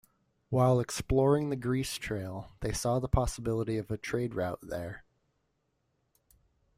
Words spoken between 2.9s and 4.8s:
the possibility of a trade route